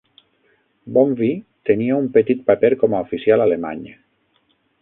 [0.95, 1.29] Bonvi
[1.71, 3.85] tenia un petit paper com a oficial alemany.